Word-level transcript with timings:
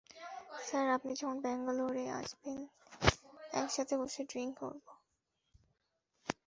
Sir, 0.67 0.85
আপনি 0.97 1.11
যখন 1.15 1.37
ব্যাঙ্গালোরে 1.41 2.05
আসবেন 2.19 2.59
একসাথে 3.53 3.93
বসে 4.01 4.21
ড্রিংক 4.29 4.53
করবো। 4.61 4.91